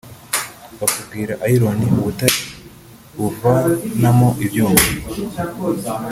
bakubwira 0.79 1.33
Iron 1.53 1.79
(ubutare) 1.99 2.39
bavanamo 3.19 4.29
ibyuma 4.45 4.83